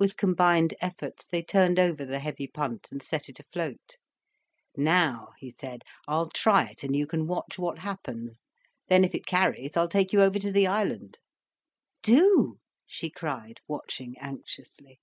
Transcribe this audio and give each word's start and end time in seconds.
With 0.00 0.16
combined 0.16 0.74
efforts 0.80 1.26
they 1.26 1.40
turned 1.40 1.78
over 1.78 2.04
the 2.04 2.18
heavy 2.18 2.48
punt 2.48 2.88
and 2.90 3.00
set 3.00 3.28
it 3.28 3.38
afloat. 3.38 3.96
"Now," 4.76 5.34
he 5.38 5.48
said, 5.52 5.82
"I'll 6.08 6.28
try 6.28 6.66
it 6.68 6.82
and 6.82 6.96
you 6.96 7.06
can 7.06 7.28
watch 7.28 7.56
what 7.56 7.78
happens. 7.78 8.42
Then 8.88 9.04
if 9.04 9.14
it 9.14 9.26
carries, 9.26 9.76
I'll 9.76 9.86
take 9.86 10.12
you 10.12 10.22
over 10.22 10.40
to 10.40 10.50
the 10.50 10.66
island." 10.66 11.20
"Do," 12.02 12.58
she 12.84 13.10
cried, 13.10 13.60
watching 13.68 14.16
anxiously. 14.18 14.98